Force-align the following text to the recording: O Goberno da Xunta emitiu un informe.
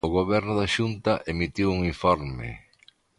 O 0.07 0.09
Goberno 0.17 0.53
da 0.59 0.67
Xunta 0.75 1.13
emitiu 1.31 1.67
un 1.75 1.79
informe. 1.93 2.49